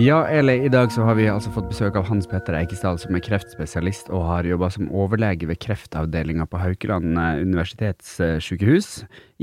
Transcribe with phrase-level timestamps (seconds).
[0.00, 3.12] Ja, Eli, i dag så har vi altså fått besøk av Hans Petter Eikesdal, som
[3.12, 8.88] er kreftspesialist og har jobba som overlege ved kreftavdelinga på Haukeland eh, universitetssykehus.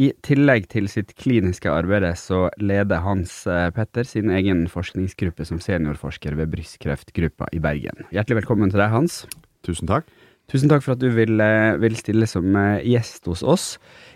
[0.02, 5.62] I tillegg til sitt kliniske arbeid så leder Hans eh, Petter sin egen forskningsgruppe som
[5.62, 8.08] seniorforsker ved brystkreftgruppa i Bergen.
[8.09, 9.28] Hjertelig velkommen til deg, Hans.
[9.67, 10.09] Tusen takk.
[10.50, 13.76] Tusen takk for at du vil, eh, vil stille som gjest hos oss.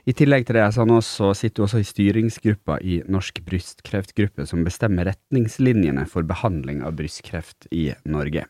[0.09, 4.47] I tillegg til det jeg sa nå, så sitter også i styringsgruppa i Norsk brystkreftgruppe,
[4.49, 8.47] som bestemmer retningslinjene for behandling av brystkreft i Norge.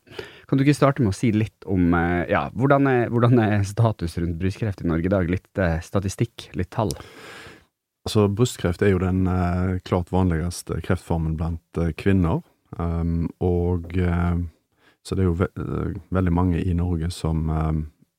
[0.47, 3.67] Kan du ikke starte med å si litt om eh, ja, hvordan er, hvordan er
[3.67, 5.31] status rundt brystkreft i Norge i dag?
[5.31, 6.95] Litt eh, statistikk, litt tall.
[8.07, 12.39] Altså, brystkreft er jo den eh, klart vanligste kreftformen blant eh, kvinner.
[12.79, 14.39] Um, og eh,
[15.03, 17.49] så det er jo ve eh, veldig mange i Norge som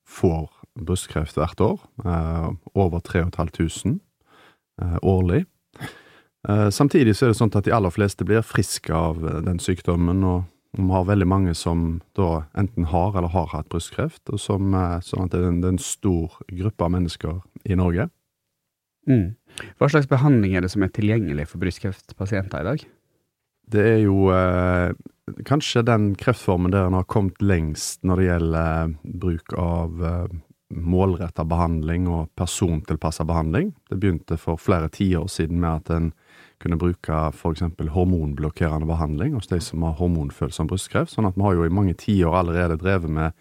[0.05, 0.45] får
[0.79, 1.81] brystkreft hvert år.
[2.05, 3.99] eh, over 3500
[4.81, 5.45] eh, årlig.
[6.49, 10.23] Eh, samtidig så er det sånn at de aller fleste blir friske av den sykdommen,
[10.23, 10.43] og
[10.73, 14.73] vi har veldig mange som da enten har eller har hatt brystkreft, og som,
[15.05, 18.09] sånn at det er en, stor gruppe av mennesker i Norge.
[19.07, 19.35] Mm.
[19.77, 22.85] Hva slags behandling er det som er tilgjengelig for brystkreftpasienter i dag?
[23.73, 24.91] Det er jo eh,
[25.47, 30.41] kanskje den kreftformen der en har kommet lengst når det gjelder bruk av eh,
[30.73, 33.73] målretta behandling og persontilpassa behandling.
[33.89, 36.11] Det begynte for flere tiår siden med at en
[36.63, 37.65] kunne bruke f.eks.
[37.91, 41.11] hormonblokkerende behandling hos de som har hormonfølsom brystkreft.
[41.11, 43.35] Sånn at vi har jo i mange tiår allerede drevet med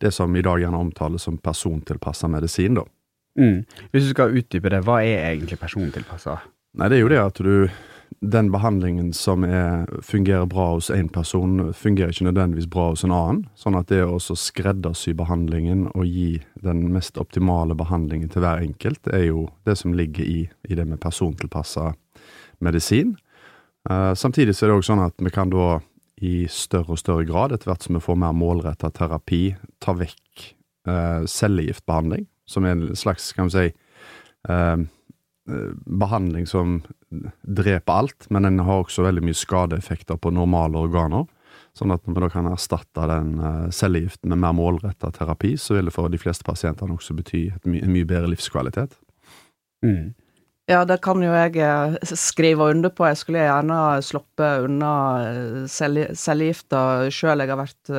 [0.00, 2.86] det som i dag gjerne omtales som persontilpassa medisin, da.
[3.38, 3.62] Mm.
[3.92, 6.40] Hvis du skal utdype det, hva er egentlig persontilpassa?
[6.80, 7.54] Nei, det er jo det at du
[8.22, 13.14] Den behandlingen som er, fungerer bra hos én person, fungerer ikke nødvendigvis bra hos en
[13.14, 13.40] annen.
[13.58, 19.10] Sånn at det å skreddersy behandlingen og gi den mest optimale behandlingen til hver enkelt,
[19.10, 21.90] er jo det som ligger i, i det med persontilpassa
[22.62, 23.16] medisin.
[23.90, 25.80] Eh, samtidig så er det òg sånn at vi kan da
[26.22, 29.44] i større og større grad, etter hvert som vi får mer målretta terapi,
[29.82, 30.46] ta vekk
[30.86, 33.68] eh, cellegiftbehandling, som er en slags, kan vi si,
[34.46, 34.76] eh,
[35.50, 35.70] eh,
[36.06, 36.84] behandling som
[37.42, 41.28] dreper alt, men den har også veldig mye skadeeffekter på normale organer.
[41.76, 45.78] Sånn at når vi da kan erstatte den eh, cellegiften med mer målretta terapi, så
[45.78, 48.98] vil det for de fleste pasientene også bety et my en mye bedre livskvalitet.
[49.84, 50.12] Mm.
[50.70, 53.06] Ja, det kan jo jeg eh, skrive under på.
[53.08, 54.92] Jeg skulle gjerne sluppet unna
[55.30, 57.40] eh, celle- cellegifta sjøl.
[57.40, 57.94] Jeg har vært,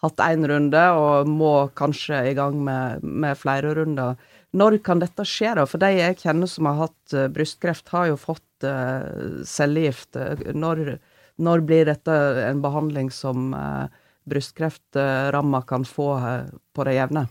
[0.00, 4.20] hatt én runde, og må kanskje i gang med, med flere runder.
[4.56, 5.64] Når kan dette skje, da?
[5.68, 10.18] For de jeg kjenner som har hatt eh, brystkreft, har jo fått uh, cellegift.
[10.54, 10.96] Når,
[11.38, 12.16] når blir dette
[12.48, 13.86] en behandling som uh,
[14.30, 17.26] brystkreftramma kan få eh, på det jevne?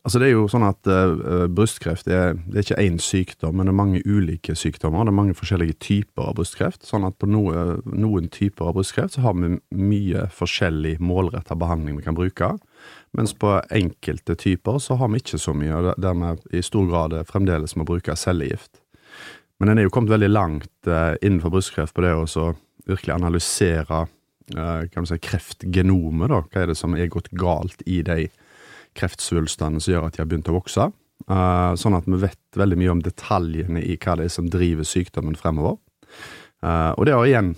[0.00, 3.68] Altså Det er jo sånn at uh, brystkreft er, det er ikke én sykdom, men
[3.68, 5.04] det er mange ulike sykdommer.
[5.04, 6.86] Det er mange forskjellige typer av brystkreft.
[6.88, 12.00] Sånn at på noe, noen typer av brystkreft så har vi mye forskjellig målretta behandling
[12.00, 12.54] vi kan bruke.
[13.16, 17.16] Mens på enkelte typer så har vi ikke så mye, og dermed i stor grad
[17.30, 18.80] fremdeles må bruke cellegift.
[19.60, 22.46] Men en er jo kommet veldig langt uh, innenfor brystkreft på det å
[22.88, 26.30] virkelig analysere uh, kan du si, kreftgenomet.
[26.32, 28.30] da, Hva er det som er gått galt i de
[28.96, 30.88] kreftsvulstene som gjør at de har begynt å vokse.
[31.28, 34.88] Uh, sånn at vi vet veldig mye om detaljene i hva det er som driver
[34.88, 35.76] sykdommen fremover.
[36.60, 37.54] Og det har igjen,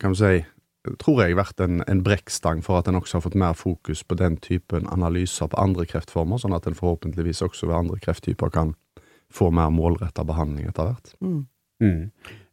[0.00, 0.36] kan vi si,
[1.00, 4.16] tror jeg vært en, en brekkstang for at en også har fått mer fokus på
[4.18, 8.74] den typen analyser på andre kreftformer, sånn at en forhåpentligvis også ved andre krefttyper kan
[9.30, 11.12] få mer målretta behandling etter hvert.
[11.20, 11.40] Mm.
[11.80, 12.00] Mm.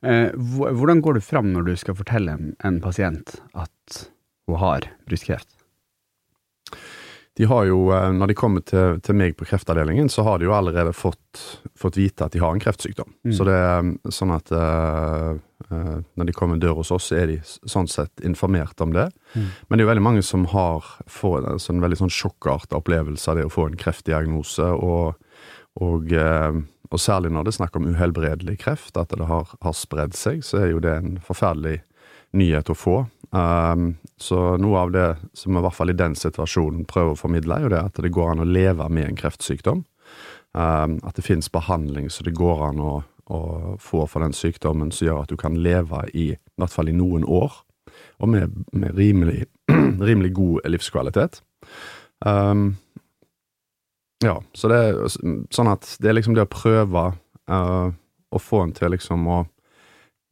[0.07, 4.03] Eh, hvordan går du fram når du skal fortelle en, en pasient at
[4.47, 5.56] hun har brystkreft?
[7.37, 10.47] De har jo, eh, Når de kommer til, til meg på kreftavdelingen, så har de
[10.47, 11.41] jo allerede fått,
[11.77, 13.11] fått vite at de har en kreftsykdom.
[13.27, 13.33] Mm.
[13.37, 15.37] Så det er sånn at uh,
[15.69, 19.11] uh, når de kommer dør hos oss, så er de sånn sett informert om det.
[19.35, 19.51] Mm.
[19.67, 23.29] Men det er jo veldig mange som har får en sånn veldig sånn sjokkarta opplevelse
[23.29, 25.13] av det å få en kreftdiagnose, og,
[25.77, 26.57] og, uh,
[26.89, 30.41] og særlig når det er snakk om uhelbredelig kreft, at det har, har spredd seg,
[30.41, 31.83] så er jo det en forferdelig
[32.37, 32.97] nyhet å få.
[33.31, 37.57] Um, så noe av det som i hvert fall i den situasjonen prøver å formidle,
[37.57, 39.83] er jo det at det går an å leve med en kreftsykdom.
[40.57, 42.93] Um, at det finnes behandling så det går an å,
[43.29, 43.39] å
[43.83, 46.95] få for den sykdommen som gjør at du kan leve i, i hvert fall i
[46.95, 47.59] noen år,
[48.23, 49.45] og med, med rimelig,
[50.09, 51.41] rimelig god livskvalitet.
[52.25, 52.77] Um,
[54.23, 54.97] ja, så det er
[55.53, 57.03] sånn at det er liksom det å prøve
[57.51, 57.89] uh,
[58.33, 59.43] å få en til liksom å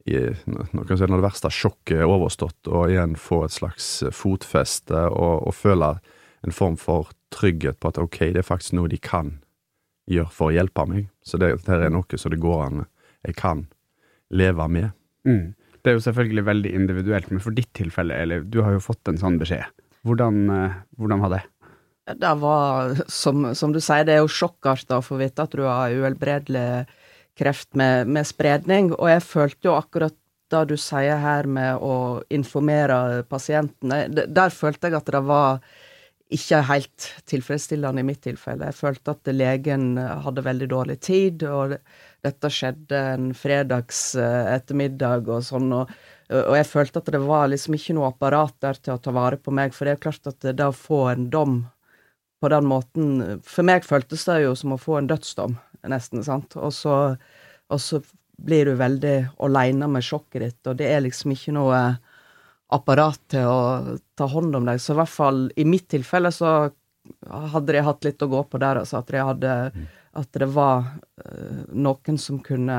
[0.06, 5.06] i, når, si, når det verste sjokket er overstått, og igjen få et slags fotfeste
[5.10, 5.96] og, og føle
[6.46, 9.34] en form for trygghet på at ok, det er faktisk noe de kan
[10.10, 11.08] gjøre for å hjelpe meg.
[11.26, 12.84] Så det, dette er noe som det går an
[13.26, 13.64] jeg kan
[14.30, 14.92] leve med.
[15.26, 15.56] Mm.
[15.82, 19.10] Det er jo selvfølgelig veldig individuelt, men for ditt tilfelle, eller du har jo fått
[19.10, 19.66] en sånn beskjed.
[20.06, 21.42] Hvordan, eh, hvordan var det?
[22.06, 25.64] Det var, som, som, du sier, det er jo sjokkartet å få vite at du
[25.66, 26.86] har uhelbredelig
[27.36, 30.16] kreft med, med, spredning, og jeg følte jo akkurat
[30.50, 35.58] det du sier her med å informere pasientene, der følte jeg at det var
[36.32, 38.66] ikke helt tilfredsstillende i mitt tilfelle.
[38.70, 41.76] Jeg følte at legen hadde veldig dårlig tid, og
[42.26, 45.70] dette skjedde en fredags eh, ettermiddag og sånn.
[45.76, 45.92] og,
[46.30, 49.38] og jeg følte at det var liksom ikke noe apparat der til å ta vare
[49.38, 51.60] på meg, for det er klart at det å få en dom
[52.42, 55.56] på den måten For meg føltes det jo som å få en dødsdom,
[55.92, 56.56] nesten, sant.
[56.58, 56.96] Og så,
[57.68, 58.00] og så
[58.36, 59.16] blir du veldig
[59.46, 61.80] aleine med sjokket ditt, og det er liksom ikke noe
[62.74, 63.60] apparat til å
[64.18, 64.80] ta hånd om deg.
[64.82, 66.56] Så i hvert fall i mitt tilfelle så
[67.52, 69.52] hadde de hatt litt å gå på der, altså at de hadde
[70.16, 72.76] At det var uh, noen som kunne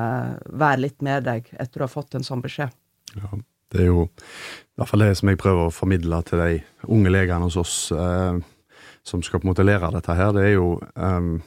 [0.50, 2.72] være litt med deg etter du har fått en sånn beskjed.
[3.14, 3.30] Ja,
[3.70, 6.56] det er jo i hvert fall det som jeg prøver å formidle til de
[6.90, 8.42] unge legene hos oss uh,
[9.06, 10.34] som skal på en måte lære dette her.
[10.34, 11.38] Det er jo um,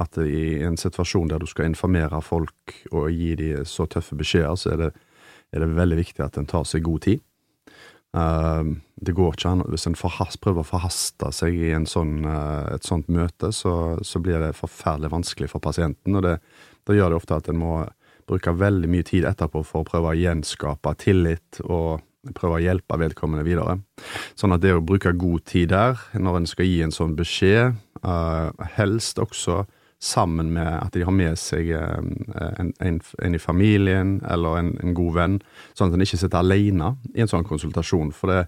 [0.00, 4.56] at i en situasjon der du skal informere folk og gi dem så tøffe beskjeder,
[4.56, 4.92] så er det,
[5.52, 7.22] er det veldig viktig at en tar seg god tid.
[8.10, 12.82] Uh, det går ikke an Hvis en prøver å forhaste seg i sånn, uh, et
[12.82, 16.16] sånt møte, så, så, blir det forferdelig vanskelig for pasienten.
[16.16, 16.40] og det,
[16.86, 17.74] det gjør det ofte at en må
[18.26, 22.02] bruke veldig mye tid etterpå for å prøve å gjenskape tillit og
[22.36, 23.78] prøve å hjelpe vedkommende videre.
[24.38, 27.78] Sånn at det å bruke god tid der, når en skal gi en sånn beskjed,
[28.04, 29.64] uh, helst også
[30.00, 31.98] sammen med at de har med seg eh,
[32.58, 35.36] en, en, en i familien eller en, en, god venn,
[35.76, 38.14] sånn at en ikke sitter alene i en sånn konsultasjon.
[38.16, 38.40] For det,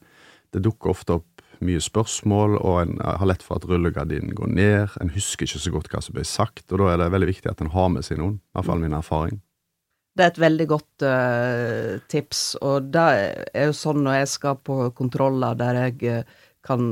[0.56, 1.28] det dukker ofte opp
[1.62, 4.96] mye spørsmål, og en har lett for at rullegardinen går ned.
[5.04, 7.52] En husker ikke så godt hva som ble sagt, og da er det veldig viktig
[7.52, 8.40] at en har med seg noen.
[8.40, 9.42] I hvert fall min erfaring.
[10.12, 13.04] Det er et veldig godt uh, tips, og det
[13.54, 16.24] er jo sånn når jeg skal på kontroller der jeg
[16.66, 16.90] kan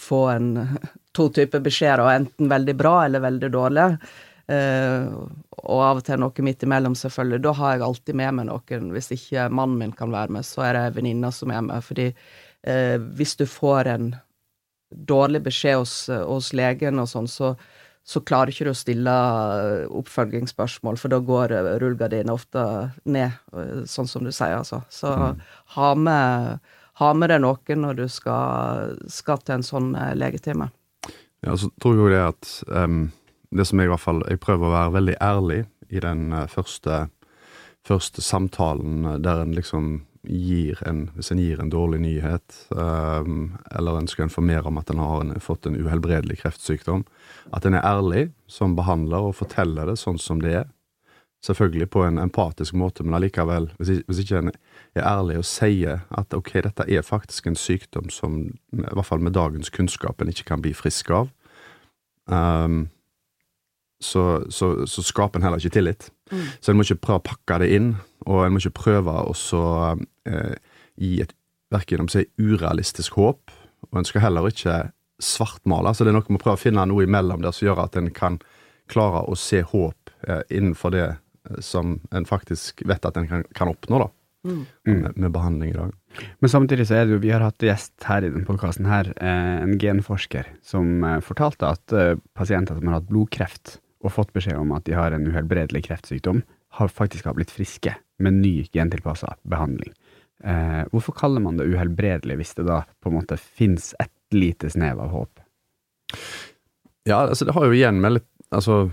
[0.00, 0.48] få en
[1.16, 3.86] to typer beskjeder, og enten veldig bra eller veldig dårlig.
[4.46, 5.26] Uh,
[5.66, 7.42] og av og til noe midt imellom, selvfølgelig.
[7.46, 8.92] Da har jeg alltid med meg noen.
[8.94, 11.82] Hvis ikke mannen min kan være med, så er det venninna som er med.
[11.86, 14.12] Fordi uh, hvis du får en
[15.08, 15.96] dårlig beskjed hos,
[16.28, 17.56] hos legen og sånn, så,
[18.06, 19.14] så klarer ikke du å stille
[19.98, 22.62] oppfølgingsspørsmål, for da går rullegardinen ofte
[23.02, 23.34] ned,
[23.90, 24.84] sånn som du sier, altså.
[24.94, 25.42] Så mm.
[25.74, 26.60] ha med
[27.00, 30.70] ha med deg noen når du skal, skal til en sånn eh, legetime.
[31.46, 33.12] Ja, så tror jo det at um,
[33.54, 35.60] det som jeg i hvert fall Jeg prøver å være veldig ærlig
[35.94, 37.06] i den uh, første,
[37.86, 43.54] første, samtalen uh, der en liksom gir en Hvis en gir en dårlig nyhet, um,
[43.70, 47.04] eller en skal informere om at en har en, fått en uhelbredelig kreftsykdom,
[47.54, 50.66] at en er ærlig som behandler og forteller det sånn som det er.
[51.46, 56.00] Selvfølgelig på en empatisk måte, men allikevel, hvis, hvis ikke en er ærlig og sier
[56.18, 58.40] at ok, dette er faktisk en sykdom som,
[58.74, 61.30] i hvert fall med dagens kunnskap, en ikke kan bli frisk av,
[62.26, 62.88] um,
[64.02, 66.10] så, så, så, skaper en heller ikke tillit.
[66.32, 66.42] Mm.
[66.60, 67.92] Så en må ikke prøve å pakke det inn,
[68.26, 69.36] og en må ikke prøve å
[70.28, 70.56] eh,
[71.00, 71.32] gi et
[71.72, 73.54] verken om seg urealistisk håp,
[73.86, 74.82] og en skal heller ikke
[75.22, 75.94] svartmale.
[75.94, 77.96] Så det er noe med å prøve å finne noe imellom der som gjør at
[77.96, 78.40] en kan
[78.90, 81.06] klare å se håp eh, innenfor det
[81.64, 84.04] som en faktisk vet at en kan, kan oppnå.
[84.04, 84.10] da
[84.46, 84.64] mm.
[84.82, 85.92] med, med, behandling i dag.
[86.38, 89.10] Men samtidig så er det jo, vi har hatt gjest her i denne podkasten her,
[89.16, 94.34] eh, en genforsker, som eh, fortalte at eh, pasienter som har hatt blodkreft og fått
[94.36, 96.42] beskjed om at de har en uhelbredelig kreftsykdom,
[96.78, 99.94] har faktisk har blitt friske med ny gentilpassa behandling.
[100.44, 104.70] Eh, hvorfor kaller man det uhelbredelig hvis det da på en måte fins et lite
[104.72, 105.40] snev av håp?
[107.06, 108.92] Ja, altså det har jo igjen med litt Altså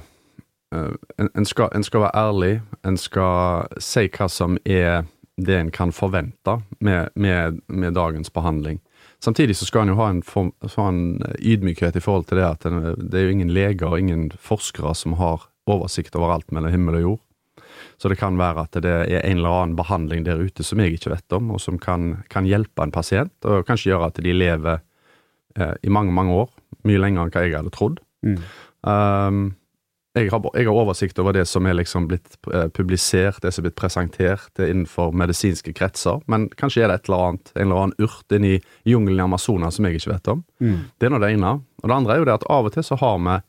[0.74, 2.54] en, en, skal, en, skal, være ærlig,
[2.88, 5.04] en skal si hva som er
[5.38, 8.80] det en kan forvente med, med, med, dagens behandling.
[9.20, 12.48] Samtidig så skal en jo ha en, form, ha en, ydmykhet i forhold til det
[12.48, 16.52] at en, det er jo ingen leger og ingen forskere som har oversikt over alt
[16.52, 17.22] mellom himmel og jord.
[17.98, 20.98] Så det kan være at det er en eller annen behandling der ute som jeg
[20.98, 24.34] ikke vet om, og som kan, kan hjelpe en pasient, og kanskje gjøre at de
[24.36, 24.82] lever
[25.56, 26.50] eh, i mange, mange år.
[26.84, 28.02] Mye lenger enn hva jeg hadde trodd.
[28.26, 28.40] Mm.
[28.84, 29.44] Um,
[30.14, 33.64] jeg har, jeg har, oversikt over det som er liksom blitt eh, publisert, det som
[33.64, 37.82] er blitt presentert innenfor medisinske kretser, men kanskje er det et eller annet, en eller
[37.82, 40.44] annen urt inni jungelen i Amazonas som jeg ikke vet om.
[40.62, 40.78] Mm.
[41.02, 41.56] Det er nå det ene.
[41.82, 43.40] Og det andre er jo det at av og til så har vi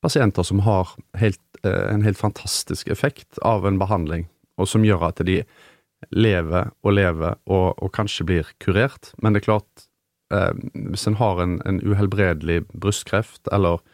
[0.00, 4.24] pasienter som har helt, eh, en helt fantastisk effekt av en behandling,
[4.56, 5.42] og som gjør at de
[6.16, 9.12] lever og lever og, og kanskje blir kurert.
[9.20, 9.88] Men det er klart,
[10.32, 13.84] eh, hvis en har en, en uhelbredelig brystkreft eller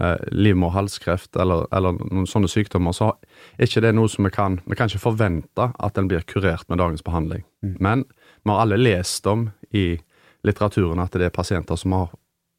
[0.00, 3.12] eh, livmorhalskreft eller, eller, noen sånne sykdommer, så
[3.56, 6.68] er ikke det noe som vi kan Vi kan ikke forvente at den blir kurert
[6.68, 7.44] med dagens behandling.
[7.62, 7.76] Mm.
[7.80, 8.04] Men
[8.44, 9.98] vi har alle lest om i
[10.46, 12.12] litteraturen at det er pasienter som har,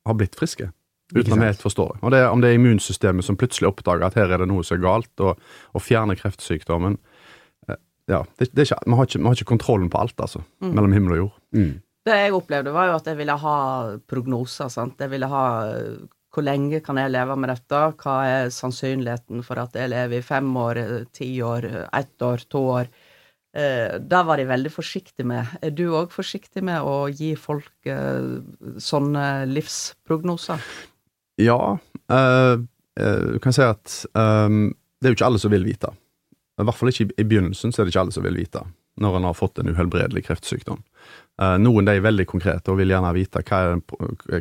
[0.06, 0.72] har blitt friske.
[1.16, 2.04] Uten at vi helt forstår det.
[2.06, 4.78] Og det, Om det er immunsystemet som plutselig oppdager at her er det noe som
[4.78, 5.40] er galt, og,
[5.74, 7.00] og fjerner kreftsykdommen
[7.70, 7.80] eh,
[8.12, 10.44] ja, det, det ikke, vi, har ikke, vi, har ikke, kontrollen på alt, altså.
[10.62, 10.74] Mm.
[10.76, 11.40] Mellom himmel og jord.
[11.58, 11.74] Mm.
[12.06, 13.58] Det jeg opplevde, var jo at jeg ville ha
[14.10, 14.70] prognoser.
[14.74, 15.02] sant?
[15.02, 15.44] Jeg ville ha
[16.34, 17.82] hvor lenge kan jeg leve med dette?
[18.00, 20.82] Hva er sannsynligheten for at jeg lever i fem år,
[21.16, 22.92] ti år, ett år, to år?
[23.58, 25.50] Eh, da var de veldig forsiktige med.
[25.66, 28.36] Er du òg forsiktig med å gi folk eh,
[28.78, 30.62] sånne livsprognoser?
[31.42, 31.58] Ja.
[32.12, 32.62] Uh,
[33.00, 35.94] uh, du kan si at det er jo ikke alle som vil vite.
[36.60, 38.66] I hvert fall ikke i begynnelsen så er det ikke alle som vil vite
[39.00, 40.84] når en har fått en uhelbredelig kreftsykdom.
[41.40, 43.82] Uh, noen de er veldig konkrete og vil gjerne vite hva er,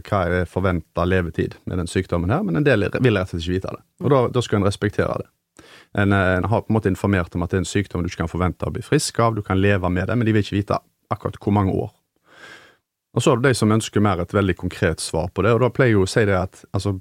[0.08, 3.44] hva er forventa levetid med den sykdommen her, men en del vil rett og slett
[3.44, 3.84] ikke vite det.
[4.04, 5.28] Og da, da skal en respektere det.
[5.98, 8.24] En, en, har på en måte informert om at det er en sykdom du ikke
[8.24, 10.58] kan forvente å bli frisk av, du kan leve med det, men de vil ikke
[10.58, 10.80] vite
[11.12, 11.92] akkurat hvor mange år.
[13.16, 15.62] Og så er det de som ønsker mer et veldig konkret svar på det, og
[15.64, 16.98] da pleier jeg å si det at altså,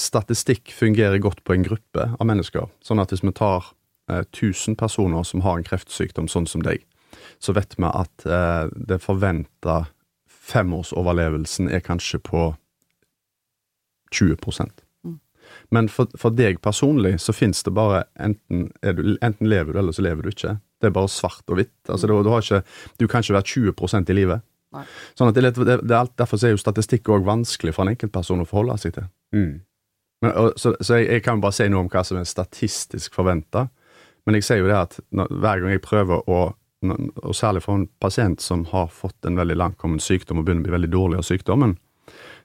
[0.00, 2.68] statistikk fungerer godt på en gruppe av mennesker.
[2.84, 3.72] Sånn at hvis vi tar eh,
[4.20, 6.84] 1000 personer som har en kreftsykdom sånn som deg,
[7.42, 9.84] så vet vi at eh, det forventa
[10.42, 12.52] femårsoverlevelsen er kanskje på
[14.12, 14.36] 20
[15.04, 15.18] mm.
[15.70, 19.96] Men for, for, deg personlig så finnes det bare enten, du, enten lever du, eller
[19.96, 20.56] så lever du ikke.
[20.80, 21.76] Det er bare svart og hvitt.
[21.88, 22.62] Altså, du, du, ikke,
[22.98, 24.44] du kan ikke være 20% i livet.
[24.72, 24.86] Nei.
[25.18, 28.48] Sånn at det, det, det, Derfor er jo statistikk òg vanskelig for en enkeltperson å
[28.48, 29.06] forholde seg til.
[29.36, 29.60] Mm.
[30.24, 33.16] Men, og, så, så jeg, jeg, kan bare si noe om hva som er statistisk
[33.16, 33.66] forventa,
[34.26, 36.42] men jeg ser jo det at når, hver gang jeg prøver å
[36.82, 40.66] og særlig for en pasient som har fått en veldig langkommen sykdom og begynner å
[40.66, 41.76] bli veldig dårlig av sykdommen,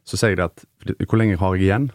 [0.05, 1.87] så sier jeg det at hvor lenge har jeg igjen,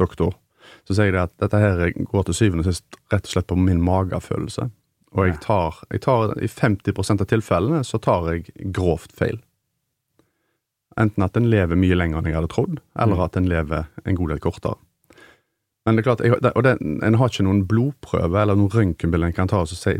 [0.00, 0.34] doktor?
[0.82, 3.48] Så sier jeg det at dette her går til syvende og sist rett og slett
[3.52, 4.66] på min magefølelse.
[5.16, 9.38] Og jeg tar, jeg tar i 50% av tilfellene så tar jeg grovt feil.
[11.00, 13.24] Enten at en lever mye lenger enn jeg hadde trodd, eller mm.
[13.28, 14.80] at en lever en god del kortere.
[15.86, 19.30] Men det er klart, jeg, og det, en har ikke noen blodprøve eller noen røntgenbilde
[19.30, 19.94] en kan ta og si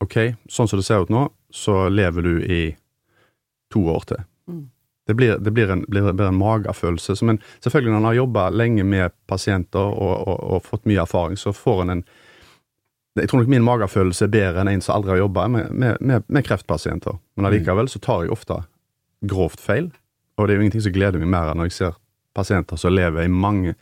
[0.00, 0.16] ok,
[0.48, 2.60] sånn som det ser ut nå, så lever du i
[3.72, 4.22] to år til.
[4.48, 4.62] Mm.
[5.08, 7.18] Det, blir, det blir, en, blir, blir en magefølelse.
[7.28, 11.36] Men selvfølgelig, når en har jobba lenge med pasienter og, og, og, fått mye erfaring,
[11.40, 12.02] så får en en
[13.18, 15.96] Jeg tror nok min magefølelse er bedre enn en som aldri har jobba med, med,
[16.00, 17.16] med, med, kreftpasienter.
[17.34, 18.60] Men allikevel så tar jeg ofte
[19.26, 19.88] grovt feil.
[20.38, 21.96] Og det er jo ingenting som gleder meg mer enn når jeg ser
[22.38, 23.76] pasienter som lever i mange,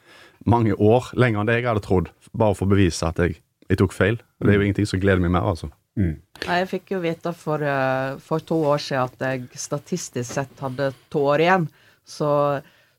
[0.48, 3.80] mange år, lenger enn det jeg hadde trodd, bare for å bevise at jeg, jeg
[3.80, 4.20] tok feil.
[4.40, 4.68] Det er jo mm.
[4.70, 5.70] ingenting som gleder meg mer, altså.
[5.96, 6.16] Mm.
[6.44, 10.90] Jeg fikk jo vite for, eh, for, to år siden at jeg statistisk sett hadde
[11.12, 11.68] to år igjen.
[12.06, 12.28] Så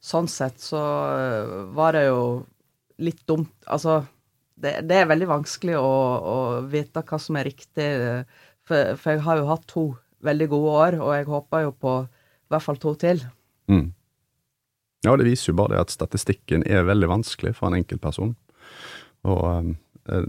[0.03, 0.81] sånn sett så
[1.13, 2.21] eh, var det jo
[3.05, 3.53] litt dumt.
[3.69, 4.01] Altså,
[4.57, 6.37] det, det er veldig vanskelig å, å,
[6.71, 7.87] vite hva som er riktig.
[8.67, 9.85] For, for jeg har jo hatt to
[10.25, 13.21] veldig gode år, og jeg håper jo på i hvert fall to til.
[13.69, 13.91] Mm.
[15.05, 18.33] Ja, det viser jo bare det at statistikken er veldig vanskelig for en enkeltperson.
[19.27, 19.75] Og um,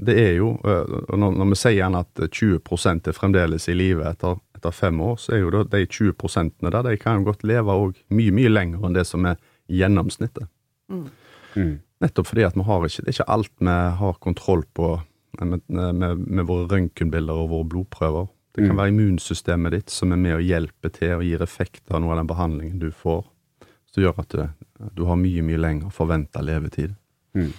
[0.04, 2.60] det er jo, uh, når, vi sier gjerne at 20
[3.08, 6.96] er fremdeles i live etter, etter, fem år, så er jo de 20% der de
[7.00, 10.48] kan jo godt leve òg mye, mye lenger enn det som er gjennomsnittet.
[10.92, 11.06] Mm.
[11.54, 11.76] Mm.
[12.02, 14.98] Nettopp fordi at vi har ikke, det er ikke alt vi har kontroll på
[15.40, 18.28] med, med, med våre røntgenbilder og våre blodprøver.
[18.54, 18.80] Det kan mm.
[18.80, 22.22] være immunsystemet ditt som er med og hjelper til og gir effekt av noe av
[22.22, 23.22] den behandlingen du får,
[23.98, 24.42] som gjør at du,
[24.94, 26.94] du har mye, mye lenger forventa levetid.
[27.36, 27.50] Mm.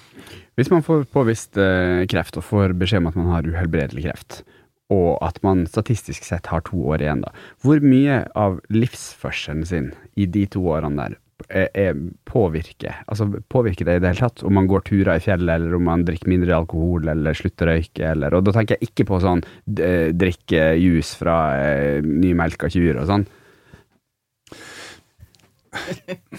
[0.58, 4.42] Hvis man får påvist eh, kreft og får beskjed om at man har uhelbredelig kreft,
[4.90, 9.92] og at man statistisk sett har to år igjen, da, hvor mye av livsførselen sin
[10.18, 11.18] i de to årene der
[11.48, 13.04] er, er påvirker?
[13.08, 15.86] Altså, påvirker det i det hele tatt om man går turer i fjellet, eller om
[15.88, 19.22] man drikker mindre alkohol, eller slutter å røyke, eller Og da tenker jeg ikke på
[19.24, 23.30] sånn drikke juice fra eh, nymelka kyr og sånn.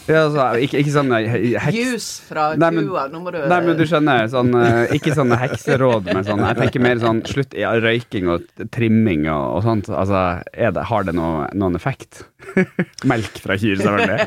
[0.09, 1.77] Ja, altså, ikke, ikke sånn heks...
[1.77, 5.15] Jus fra nei, men, kua, nå må du Nei, men du skjønner, sånn, eh, ikke
[5.15, 9.63] sånne hekseråd, men sånn Jeg tenker mer sånn slutt ja, røyking og trimming og, og
[9.67, 9.91] sånt.
[9.95, 12.25] Altså, det, har det noe, noen effekt?
[13.11, 14.27] Melk fra kyr, selvfølgelig.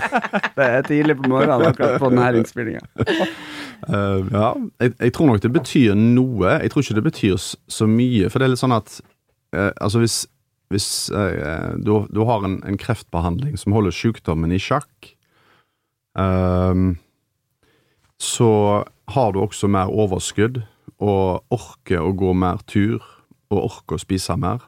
[0.60, 2.84] det er tidlig på morgenen akkurat på denne innspillinga.
[3.84, 6.60] Uh, ja, jeg, jeg, tror nok det betyr noe.
[6.62, 8.30] Jeg tror ikke det betyr så mye.
[8.30, 9.00] For det er litt sånn at
[9.56, 10.22] uh, altså hvis
[10.72, 15.14] hvis eh, du, du, har en, en, kreftbehandling som holder sykdommen i sjakk,
[16.16, 16.94] um,
[18.20, 18.50] så
[19.12, 20.62] har du også mer overskudd
[21.02, 23.02] og orker å gå mer tur
[23.52, 24.64] og orker å spise mer.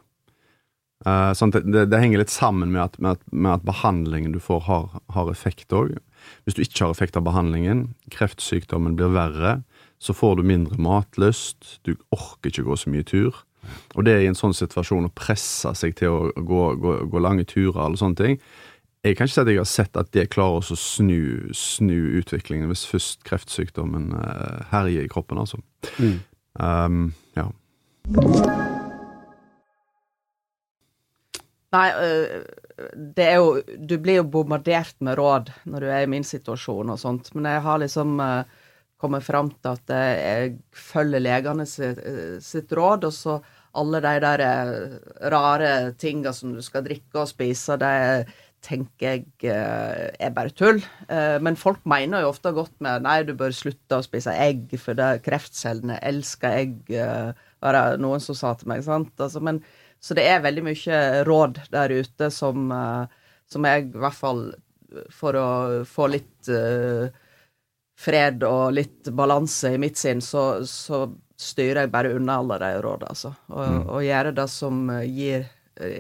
[1.07, 4.41] Eh, sånn det, det henger litt sammen med at, med at, med at behandlingen du
[4.43, 5.97] får, har, har effekt òg.
[6.45, 9.61] Hvis du ikke har effekt av behandlingen, kreftsykdommen blir verre,
[10.03, 13.39] så får du mindre matlyst, du orker ikke gå så mye tur.
[13.97, 17.47] Og det i en sånn situasjon å presse seg til å gå, gå, gå lange
[17.49, 18.41] turer eller sånne ting.
[19.07, 22.67] Jeg kan ikke si at jeg har sett at det klarer å snu, snu utviklingen
[22.73, 25.61] hvis først kreftsykdommen eh, herjer i kroppen, altså.
[26.03, 26.17] Mm.
[26.59, 27.05] Um,
[27.37, 27.47] ja.
[31.77, 32.47] Nei, øh,
[33.17, 36.95] det er jo Du blir jo bombardert med råd når du er i min situasjon
[36.95, 38.57] og sånt, men jeg har liksom øh,
[38.99, 42.01] kommet fram til at jeg følger legene sitt,
[42.43, 43.39] sitt råd, og så
[43.77, 44.97] alle de der øh,
[45.33, 47.95] rare tinga som du skal drikke og spise, det
[48.67, 49.53] tenker jeg
[50.19, 50.81] er bare tull.
[51.07, 54.99] Men folk mener jo ofte godt med nei, du bør slutte å spise egg, for
[54.99, 56.91] det kreftcellene elsker egg,
[57.63, 58.83] var det noen som sa til meg.
[58.83, 59.13] sant?
[59.21, 59.61] Altså, men
[60.03, 62.73] så det er veldig mye råd der ute som,
[63.47, 64.43] som jeg i hvert fall
[65.15, 65.47] For å
[65.87, 66.51] få litt
[67.97, 71.07] fred og litt balanse i mitt sinn, så, så
[71.37, 73.33] styrer jeg bare unna alle de rådene, altså.
[73.53, 73.87] Og, mm.
[73.93, 75.47] og gjør det som gir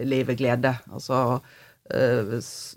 [0.09, 0.73] livet glede.
[0.93, 2.35] Altså uh,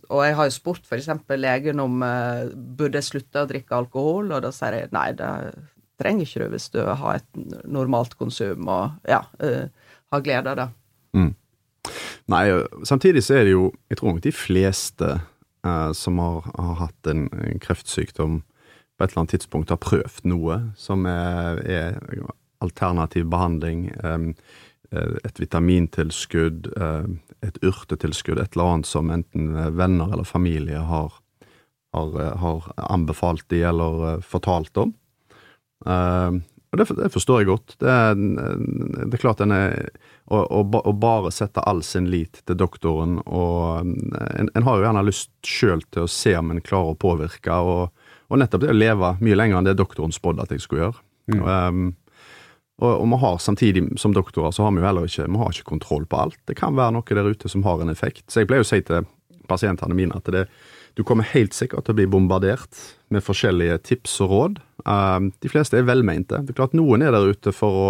[0.10, 1.10] Og jeg har jo spurt f.eks.
[1.39, 5.32] legen om uh, burde jeg slutte å drikke alkohol, og da sier jeg nei, det
[6.00, 10.68] trenger ikke du hvis du har et normalt konsum og ja, har glede av det.
[11.18, 11.34] Mm.
[12.32, 12.44] Nei,
[12.88, 15.08] samtidig så er det jo Jeg tror nok de fleste
[15.66, 20.25] uh, som har, har, hatt en, en, kreftsykdom på et eller annet tidspunkt har prøvd
[20.28, 22.00] noe som er, er
[22.63, 23.88] alternativ behandling.
[24.92, 27.04] Eh, et vitamintilskudd, eh,
[27.48, 31.13] et urtetilskudd, et eller annet som enten venner eller familie har,
[31.94, 34.96] har, har anbefalt de eller eh, fortalt om.
[36.70, 37.75] Og det, det, forstår jeg godt.
[37.80, 39.88] Det det er klart en er
[40.28, 44.84] å, å, å, bare sette all sin lit til doktoren, og en, en har jo
[44.84, 48.74] gjerne lyst sjøl til å se om en klarer å påvirke, og, og nettopp det
[48.74, 51.02] å leve mye lenger enn det doktoren spådde at jeg skulle gjøre.
[51.32, 51.41] Mm.
[51.48, 51.88] Um,
[52.80, 55.72] og, vi har samtidig, som doktorer, så har vi jo heller ikke, vi har ikke
[55.72, 56.39] kontroll på alt.
[56.48, 58.26] Det kan være noe der ute som har en effekt.
[58.32, 59.08] Så jeg pleier å si til
[59.50, 60.46] pasientene mine at det,
[60.96, 62.80] du kommer helt sikkert til å bli bombardert
[63.13, 64.62] med forskjellige tips og råd.
[64.86, 66.42] Um, de fleste er velmente.
[66.44, 67.89] Det er klart Noen er der ute for å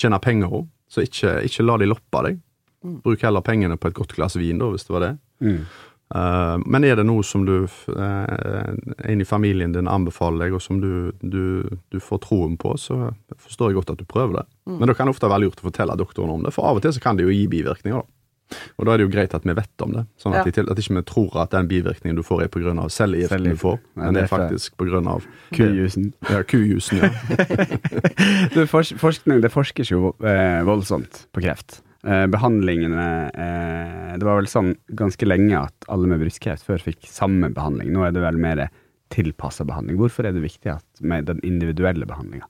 [0.00, 2.40] tjene penger òg, så ikke, ikke, la de loppe deg.
[2.80, 2.96] Mm.
[3.04, 5.14] Bruk heller pengene på et godt glass vin, da, hvis det var det.
[5.44, 5.62] Mm.
[6.10, 8.70] Uh, men er det noe som du, uh,
[9.06, 11.62] en i familien din anbefaler deg, og som du, du,
[11.94, 14.46] du, får troen på, så forstår jeg godt at du prøver det.
[14.66, 14.78] Mm.
[14.80, 16.82] Men da kan det ofte være lurt å fortelle doktoren om det, for av og
[16.82, 18.02] til så kan det jo gi bivirkninger.
[18.02, 18.16] da.
[18.80, 20.64] Og da er det jo greit at vi vet om det, sånn at, ja.
[20.72, 22.74] at ikke vi tror at den bivirkningen du får er pga.
[22.90, 25.18] cellegiften du får, men det er faktisk pga.
[25.54, 26.10] Kujusen.
[26.26, 27.12] Ja, kujusen, ja.
[28.56, 31.80] det, forskning, det forskes jo eh, voldsomt på kreft.
[32.06, 37.04] Eh, behandlingene eh, Det var vel sånn ganske lenge at alle med brystkreft før fikk
[37.10, 37.90] samme behandling.
[37.92, 38.68] Nå er det vel mer
[39.12, 39.98] tilpassa behandling.
[40.00, 42.48] Hvorfor er det viktig at, med den individuelle behandlinga?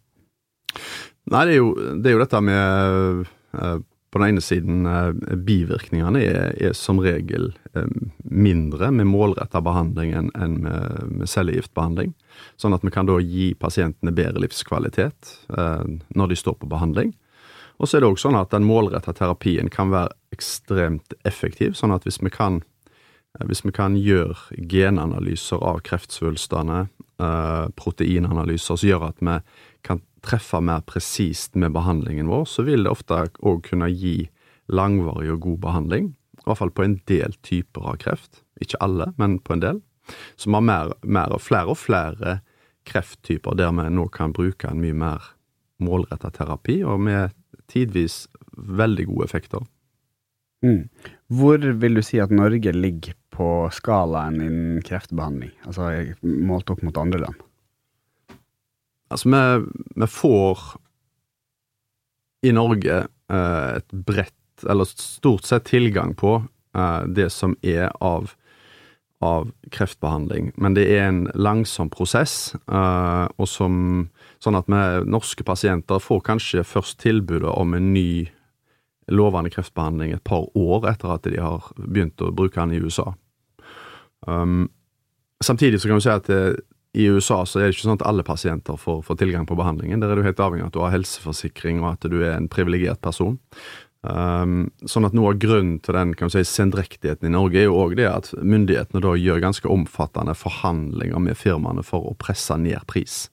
[1.31, 3.25] Nei, det er, jo, det er jo dette med
[3.59, 7.51] eh, på den ene siden eh, bivirkningene er, er, som regel
[8.23, 12.15] mindre med målretta behandling enn med, med cellegiftbehandling.
[12.59, 17.13] Sånn at vi kan da gi pasientene bedre livskvalitet når de står på behandling.
[17.81, 21.73] Og så er det også sånn at den målretta terapien kan være ekstremt effektiv.
[21.79, 22.61] Sånn at hvis vi kan,
[23.41, 24.37] hvis vi kan gjøre
[24.69, 26.85] genanalyser av kreftsvulstene,
[27.81, 29.39] proteinanalyser som gjør at vi
[29.87, 34.29] kan treffe mer presist med behandlingen vår, så vil det ofte òg kunne gi
[34.69, 36.13] langvarig og god behandling.
[36.41, 38.43] I hvert fall på en del typer av kreft.
[38.61, 39.81] Ikke alle, men på en del.
[40.41, 42.41] Som har mer, mer flere og flere
[42.89, 45.33] krefttyper der vi nå kan bruke en mye mer
[45.81, 47.37] målretta terapi, og med
[47.71, 48.25] tidvis
[48.57, 49.65] veldig gode effekter.
[50.67, 50.89] Mm.
[51.33, 55.89] Hvor vil du si at Norge ligger på skalaen innen kreftbehandling, altså
[56.27, 57.47] målt opp mot andre land?
[59.11, 60.67] Altså, vi, vi får
[62.47, 62.99] i Norge
[63.33, 64.37] eh, et bredt,
[64.69, 66.37] eller stort sett tilgang på
[66.77, 68.33] eh, det som er av,
[69.25, 70.53] av, kreftbehandling.
[70.57, 73.75] Men det er en langsom prosess, eh, og som,
[74.41, 78.29] sånn at vi norske pasienter får kanskje først tilbudet om en ny
[79.11, 83.13] lovende kreftbehandling et par år etter at de har begynt å bruke den i USA.
[84.27, 84.69] Um,
[85.43, 86.41] samtidig så kan vi si at det,
[86.93, 90.01] i USA så er det ikke sånn at alle pasienter får, får, tilgang på behandlingen.
[90.03, 92.51] Der er du helt avhengig av at du har helseforsikring og at du er en
[92.51, 93.39] privilegert person.
[94.01, 97.77] Um, sånn at Noe av grunnen til den kan si, sendrektigheten i Norge er jo
[97.83, 102.81] òg det at myndighetene da gjør ganske omfattende forhandlinger med firmaene for å presse ned
[102.91, 103.29] pris.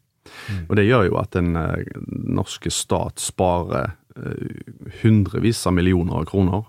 [0.68, 6.28] Og det gjør jo at den eh, norske stat sparer eh, hundrevis av millioner av
[6.30, 6.66] kroner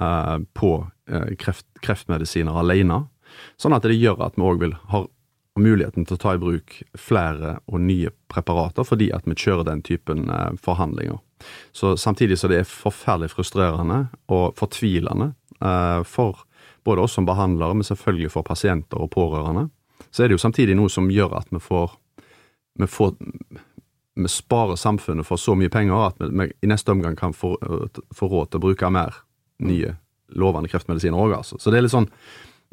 [0.00, 0.72] eh, på
[1.40, 3.06] kreft, kreftmedisiner alene.
[3.60, 5.06] Sånn at det gjør at vi òg vil ha
[5.58, 9.80] muligheten til å ta i bruk flere og nye preparater, fordi at vi kjører den
[9.82, 10.28] typen
[10.62, 11.18] forhandlinger.
[11.74, 15.32] Så Samtidig så det er forferdelig frustrerende og fortvilende
[16.06, 16.44] for
[16.86, 19.66] både oss som behandlere, men selvfølgelig for pasienter og pårørende,
[20.10, 21.96] så er det jo samtidig noe som gjør at vi får
[22.78, 23.14] vi, får,
[24.18, 27.56] vi sparer samfunnet for så mye penger at vi, vi i neste omgang kan få,
[28.14, 29.22] få, råd til å bruke mer
[29.64, 29.96] nye
[30.38, 31.58] lovende kreftmedisiner òg, altså.
[31.58, 32.10] Så det er litt sånn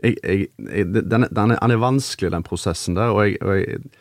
[0.03, 3.13] jeg, jeg, jeg, den, den, er, den, er, vanskelig, den prosessen der.
[3.15, 3.93] og, og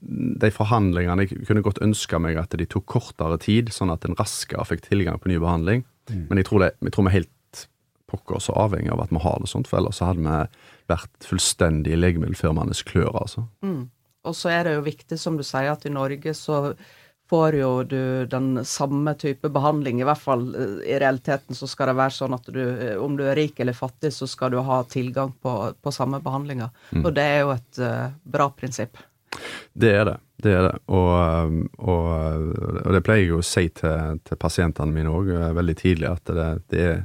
[0.00, 4.16] de forhandlingene Jeg kunne godt ønska meg at de tok kortere tid, sånn at en
[4.18, 5.84] raskere fikk tilgang på ny behandling.
[6.10, 6.26] Mm.
[6.30, 7.64] Men jeg tror, det, jeg tror vi er helt
[8.12, 10.38] pokker så avhengig av at vi har det sånt, for ellers så hadde vi
[10.92, 13.46] vært fullstendig legemiddelfirmaenes klør, altså.
[13.64, 13.86] Mm.
[14.28, 16.74] Og så er det jo viktig, som du sier, at i Norge så
[17.32, 20.02] får jo du den samme type behandling.
[20.02, 23.16] I hvert fall eh, i realiteten så skal det være sånn at du, eh, om
[23.16, 26.68] du er rik eller fattig, så skal du ha tilgang på, på samme behandlinger.
[26.90, 27.06] Mm.
[27.06, 29.00] Og det er jo et uh, bra prinsipp.
[29.72, 30.18] Det er det.
[30.42, 30.74] Det er det.
[30.92, 32.12] Og, og,
[32.82, 36.48] og det pleier jeg å si til, til pasientene mine òg veldig tidlig, at det,
[36.74, 37.02] det er,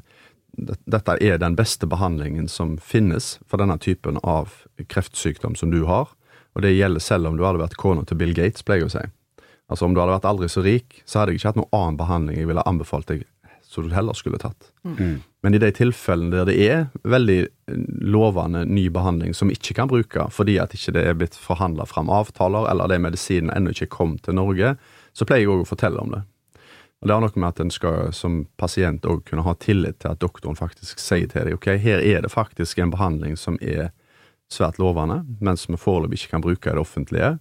[0.90, 6.17] dette er den beste behandlingen som finnes for denne typen av kreftsykdom som du har.
[6.58, 8.96] Og det gjelder selv om du hadde vært kona til Bill Gates, pleier jeg å
[8.98, 9.06] si.
[9.70, 11.98] Altså Om du hadde vært aldri så rik, så hadde jeg ikke hatt noen annen
[12.00, 13.26] behandling jeg ville anbefalt deg
[13.68, 14.70] som du heller skulle tatt.
[14.84, 15.20] Mm.
[15.44, 17.40] Men i de tilfellene der det er veldig
[18.08, 21.86] lovende ny behandling som vi ikke kan bruke fordi at ikke det er blitt forhandla
[21.86, 24.78] fram avtaler, eller de medisinene ennå ikke kom til Norge,
[25.14, 26.24] så pleier jeg òg å fortelle om det.
[27.02, 30.16] Og Det har noe med at en skal som pasient òg kunne ha tillit til
[30.16, 33.92] at doktoren faktisk sier til deg ok, her er det faktisk en behandling som er
[34.54, 37.32] svært lovende, mens vi foreløpig ikke kan bruke i det offentlige.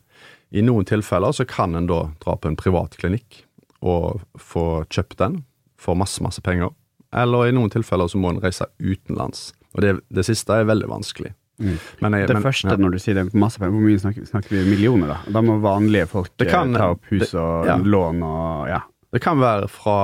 [0.51, 3.43] I noen tilfeller så kan en da dra på en privat klinikk
[3.85, 5.41] og få kjøpt den
[5.81, 6.73] for masse, masse penger.
[7.17, 9.51] Eller i noen tilfeller så må en reise utenlands.
[9.77, 11.35] Og det, det siste er veldig vanskelig.
[11.57, 11.77] Mm.
[11.77, 12.77] Jeg, det men, første, ja.
[12.81, 14.65] når du sier det masse penger, hvor mye snakker, snakker, vi?
[14.69, 15.37] Millioner, da?
[15.39, 17.79] Da må vanlige folk kan, ta opp hus og det, ja.
[17.81, 18.83] lån og ja.
[19.15, 20.01] Det kan være fra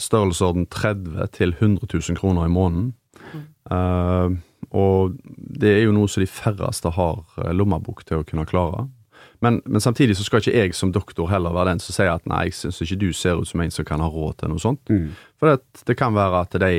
[0.00, 2.92] størrelsesorden 30 til 100 000 kroner i måneden.
[3.32, 3.42] Mm.
[3.70, 4.38] Uh,
[4.70, 8.86] og det er jo noe som de færreste har eh, lommebok til å kunne klare.
[9.40, 12.26] Men, men, samtidig så skal ikke jeg som doktor heller være den som sier at
[12.28, 14.60] nei, jeg syns ikke du ser ut som en som kan ha råd til noe
[14.60, 14.92] sånt.
[14.92, 15.14] Mm.
[15.40, 16.72] For det, det, kan være at de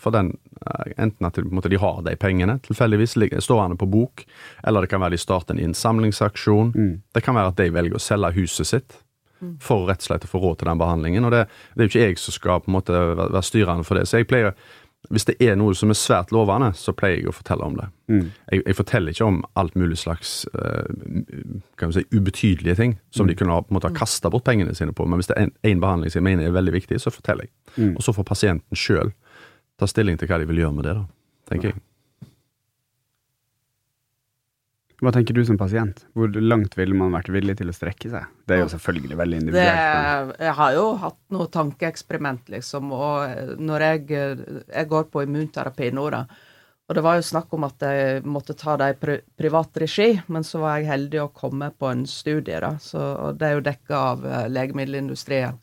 [0.00, 0.32] for den,
[0.62, 4.24] eh, enten at de, de har de pengene tilfeldigvis stående på bok,
[4.64, 6.72] eller det kan være de starter en innsamlingsaksjon.
[6.72, 6.94] Mm.
[7.12, 8.98] Det kan være at de velger å selge huset sitt
[9.42, 9.58] mm.
[9.60, 11.28] for rett og slett å få råd til den behandlingen.
[11.28, 14.00] Og det, det er jo ikke jeg som skal på en måte være styrende for
[14.00, 14.08] det.
[14.08, 14.56] Så jeg pleier
[15.10, 17.86] hvis det er noe som er svært lovende, så pleier jeg å fortelle om det.
[18.10, 18.22] Mm.
[18.52, 20.86] Jeg, jeg, forteller ikke om alt mulig slags uh,
[21.80, 23.30] kan vi si, ubetydelige ting som mm.
[23.30, 25.06] de kunne ha, på ha kasta bort pengene sine på.
[25.06, 27.54] Men hvis det er en behandling som jeg mener er veldig viktig, så forteller jeg.
[27.76, 27.92] Mm.
[27.96, 29.12] Og så får pasienten sjøl
[29.80, 31.06] ta stilling til hva de vil gjøre med det, da,
[31.52, 31.76] tenker ja.
[31.76, 31.84] jeg.
[35.04, 36.06] Hva tenker du som pasient?
[36.16, 38.30] Hvor langt ville man vært villig til å strekke seg?
[38.48, 39.80] Det er jo selvfølgelig veldig individuelt.
[39.80, 42.94] Det, jeg har jo hatt noe tankeeksperiment, liksom.
[42.96, 44.06] Og når jeg,
[44.70, 46.22] jeg går på immunterapi nå, da.
[46.86, 50.46] Og det var jo snakk om at jeg måtte ta det i privat regi, men
[50.46, 52.76] så var jeg heldig å komme på en studie, da.
[52.80, 55.58] Så, og det er jo dekka av eh, legemiddelindustrien.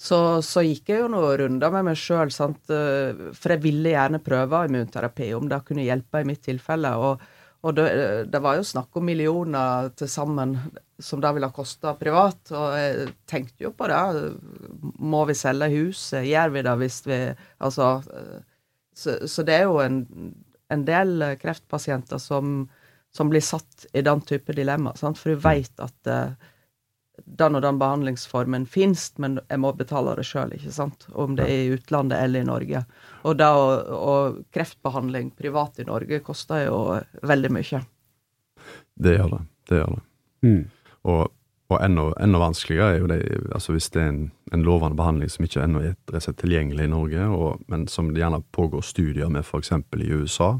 [0.00, 4.64] Så, så, gikk jeg jo noen runder med meg sjøl, for jeg ville gjerne prøve
[4.66, 6.96] immunterapi, om det kunne hjelpe i mitt tilfelle.
[6.96, 7.20] og
[7.60, 7.86] og det,
[8.32, 10.54] det, var jo snakk om millioner til sammen
[11.00, 12.40] som det ville kosta privat.
[12.56, 14.00] Og jeg tenkte jo på det.
[14.96, 16.24] Må vi selge huset?
[16.24, 17.18] Gjør vi det hvis vi
[17.58, 17.90] Altså
[18.96, 20.00] Så, så det er jo en,
[20.72, 22.64] en del kreftpasienter som,
[23.12, 24.96] som, blir satt i den type dilemma.
[24.96, 25.20] Sant?
[25.20, 26.10] For du veit at
[27.24, 31.06] den og den behandlingsformen fins, men jeg må betale det sjøl, ikke sant.
[31.12, 32.84] Om det er i utlandet eller i Norge.
[33.22, 33.50] Og, da,
[33.96, 36.80] og kreftbehandling privat i Norge koster jo
[37.26, 37.82] veldig mye.
[39.00, 39.42] Det gjør det.
[39.68, 40.02] Det gjør det.
[40.46, 40.62] Mm.
[41.10, 41.22] Og,
[41.70, 43.20] og enda, enda, vanskeligere er jo det
[43.54, 47.28] altså hvis det er en, en lovende behandling som ikke ennå er tilgjengelig i Norge,
[47.28, 49.72] og, men som det gjerne pågår studier med f.eks.
[49.76, 50.56] i USA.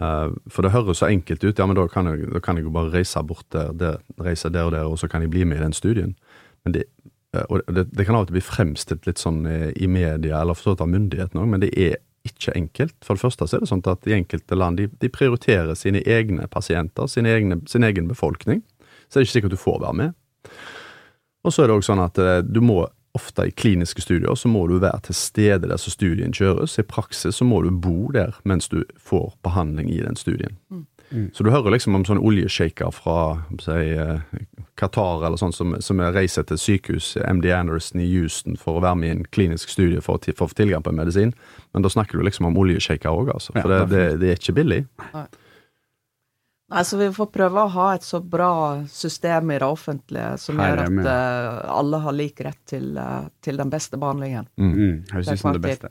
[0.00, 1.58] Uh, for det høres så enkelt ut.
[1.58, 4.88] Ja, men da kan jeg, jo bare reise bort der, der, reise der og der,
[4.88, 6.14] og så kan jeg bli med i den studien.
[6.64, 6.86] Men det,
[7.36, 10.40] Eh, og det, det, kan av og til bli fremstilt litt sånn eh, i media,
[10.40, 12.96] eller forstått av myndighetene òg, men det er ikke enkelt.
[13.06, 16.02] For det første så er det sånn at de enkelte land de, de prioriterer sine
[16.04, 18.64] egne pasienter, sin, egne, sin egen befolkning.
[19.08, 20.18] Så det er ikke sikkert du får være med.
[21.46, 22.82] Og så er det òg sånn at eh, du må
[23.18, 26.78] ofte i kliniske studier så må du være til stede der så studien kjøres.
[26.78, 30.56] I praksis så må du bo der mens du får behandling i den studien.
[30.70, 30.86] Mm.
[31.10, 31.30] Mm.
[31.34, 33.16] Så du hører liksom om sånne oljeshaker fra
[33.58, 33.96] si,
[34.78, 39.00] Qatar eller sånn som, som reiser til sykehus, MD Anderson i Houston, for å være
[39.00, 41.34] med i en klinisk studie for å få tilgang på en medisin.
[41.74, 43.56] Men da snakker du liksom om oljeshaker òg, altså.
[43.58, 44.84] For Ja, det, det, det er ikke billig.
[45.10, 45.26] Nei,
[46.86, 48.52] så vi får prøve å ha et så bra
[48.90, 53.26] system i det offentlige som gjør er at eh, alle har lik rett til, uh,
[53.42, 54.46] til den beste behandlingen.
[54.54, 55.90] Mm, høres ut som det beste.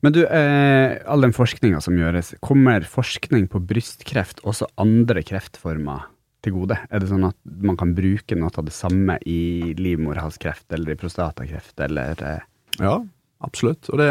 [0.00, 6.08] Men du, eh, all den forskninga som gjøres, kommer forskning på brystkreft også andre kreftformer
[6.42, 6.78] til gode?
[6.90, 10.98] Er det sånn at man kan bruke noe av det samme i livmorhalskreft eller i
[11.00, 12.48] prostatakreft eller eh,
[12.80, 12.98] Ja,
[13.44, 13.88] absolutt.
[13.92, 14.10] Og, det,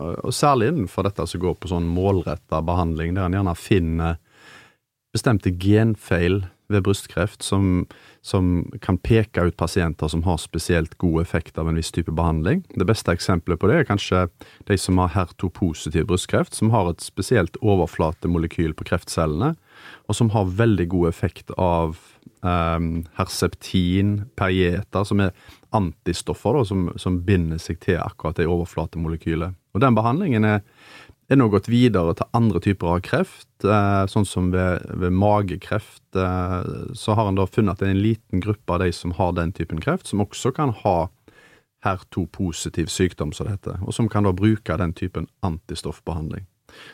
[0.00, 4.18] og særlig innenfor dette som går på sånn målretta behandling, der en gjerne finner
[5.14, 7.86] bestemte genfeil ved brystkreft som,
[8.22, 12.62] som kan peke ut pasienter som har spesielt god effekt av en viss type behandling.
[12.78, 14.28] Det beste eksempelet på det er kanskje
[14.68, 19.56] de som har HER2-positiv brystkreft, som har et spesielt overflatemolekyl på kreftcellene,
[20.06, 21.98] og som har veldig god effekt av
[22.46, 25.34] um, Herceptin, perieter, som er
[25.74, 29.58] antistoffer da, som, som binder seg til akkurat det overflatemolekylet.
[29.74, 30.62] Og den behandlingen er,
[31.30, 36.02] er nå gått videre til andre typer av kreft, eh, sånn som ved, ved magekreft.
[36.18, 39.14] Eh, så har en da funnet at det er en liten gruppe av de som
[39.18, 40.96] har den typen kreft, som også kan ha
[41.86, 46.48] HER2-positiv sykdom, som det heter, og som kan da bruke den typen antistoffbehandling.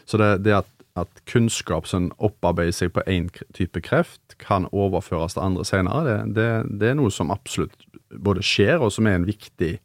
[0.06, 5.34] Så det, det at, at kunnskap som opparbeider seg på én type kreft, kan overføres
[5.34, 9.18] til andre senere, det, det, det er noe som absolutt både skjer, og som er
[9.18, 9.78] en viktig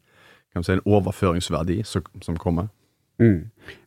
[0.52, 2.68] kan si, en overføringsverdi som, som kommer.
[3.22, 3.40] Mm.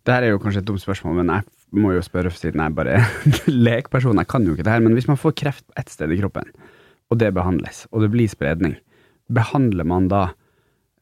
[0.05, 2.77] Det her er jo kanskje et dumt spørsmål, men jeg må jo spørre siden jeg
[2.77, 3.29] bare er
[3.67, 4.21] lekperson.
[4.23, 6.21] Jeg kan jo ikke det her, men hvis man får kreft på ett sted i
[6.21, 6.51] kroppen,
[7.11, 8.77] og det behandles, og det blir spredning,
[9.33, 10.23] behandler man da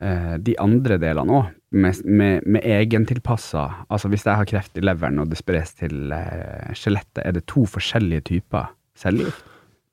[0.03, 4.83] eh, de andre delene òg med, med, med egentilpassa Altså hvis jeg har kreft i
[4.85, 6.75] leveren og det spres til eh,
[7.25, 9.43] er det to forskjellige typer cellegift?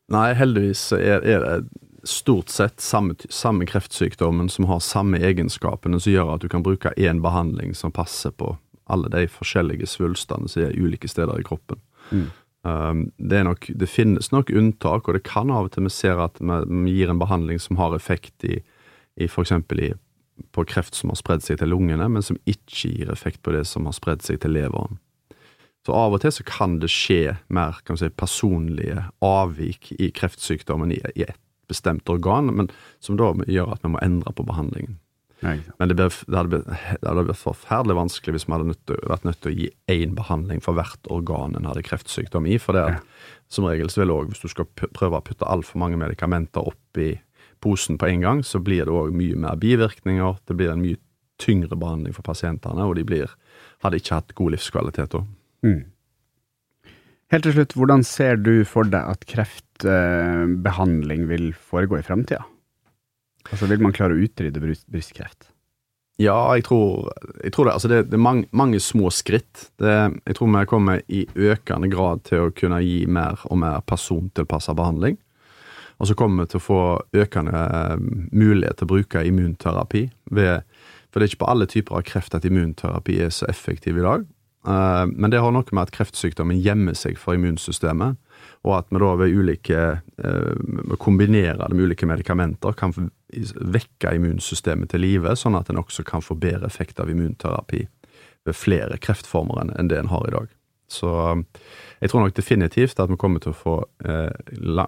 [0.10, 6.14] Nei, heldigvis er, er det stort sett samme, samme kreftsykdommen som har samme egenskapene som
[6.14, 8.56] gjør at du kan bruke én behandling som passer på
[8.90, 11.82] alle de forskjellige svulstene som er ulike steder i kroppen.
[12.10, 12.28] Mm.
[12.62, 16.20] Um, det, nok, det finnes nok unntak, og det kan av og til vi ser
[16.20, 16.60] at vi,
[16.92, 18.60] gir en behandling som har effekt i,
[19.16, 19.54] i f.eks.
[20.52, 23.66] på kreft som har spredd seg til lungene, men som ikke gir effekt på det
[23.70, 25.00] som har spredd seg til leveren.
[25.86, 30.92] Så av og til så kan det skje mer kan si, personlige avvik i kreftsykdommen
[30.92, 32.72] i, i et bestemt organ, men
[33.04, 34.98] som da gjør at vi må endre på behandlingen.
[35.40, 35.56] Nei.
[35.80, 36.68] Men det, ble, det, hadde blitt,
[37.00, 39.70] det hadde blitt forferdelig vanskelig hvis vi hadde nødt til, vært nødt til å gi
[39.94, 42.58] én behandling for hvert organ en hadde kreftsykdom i.
[42.60, 43.06] For det at,
[43.52, 47.00] som regel så vil også, hvis du skal prøve å putte altfor mange medikamenter opp
[47.00, 47.14] i
[47.64, 50.42] posen på en gang, så blir det òg mye mer bivirkninger.
[50.48, 51.00] Det blir en mye
[51.40, 53.32] tyngre behandling for pasientene, og de blir,
[53.86, 55.24] hadde ikke hatt god livskvalitet da.
[55.64, 55.82] Mm.
[57.30, 59.26] Helt til slutt, hvordan ser du for deg at
[59.80, 62.44] kreftbehandling vil foregå i framtida?
[63.52, 65.50] Altså, vil man klare å utrydde bryst, brystkreft?
[66.20, 67.08] Ja, jeg tror,
[67.40, 67.74] jeg tror det.
[67.74, 69.70] Altså det, det er mange, mange små skritt.
[69.80, 69.94] Det,
[70.28, 74.76] jeg tror vi kommer i økende grad til å kunne gi mer og mer persontilpassa
[74.76, 75.16] behandling.
[76.00, 76.82] Og så kommer vi til å få
[77.24, 77.96] økende eh,
[78.36, 80.04] mulighet til å bruke immunterapi.
[80.36, 80.68] Ved,
[81.08, 84.06] for det er ikke på alle typer av kreft at immunterapi er så effektiv i
[84.06, 84.28] dag.
[84.68, 88.20] Eh, men det har noe med at kreftsykdommen gjemmer seg for immunsystemet,
[88.68, 94.92] og at vi da ved ulike eh, kombinere det med ulike medikamenter kan vekke immunsystemet
[94.92, 97.86] til live, sånn at en også kan få bedre effekt av immunterapi
[98.48, 100.56] ved flere kreftformer enn det en har i dag.
[100.90, 101.10] Så
[102.02, 104.32] jeg tror nok definitivt at vi kommer til å få eh,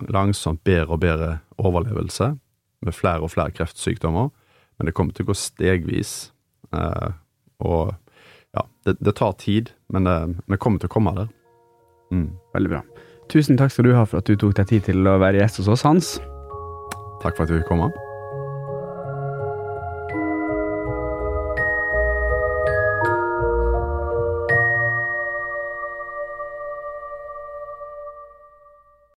[0.09, 2.31] langsomt bedre og bedre overlevelse
[2.81, 4.31] med flere og flere kreftsykdommer,
[4.79, 6.31] men det kommer til å gå stegvis.
[6.73, 7.11] Eh,
[7.61, 7.93] og
[8.57, 10.09] ja, det, det tar tid, men
[10.45, 11.31] vi kommer til å komme der.
[12.11, 12.29] Mm.
[12.55, 12.83] Veldig bra.
[13.31, 15.61] Tusen takk skal du ha for at du tok deg tid til å være gjest
[15.61, 16.15] hos oss, Hans.
[17.23, 17.91] Takk for at du fikk komme.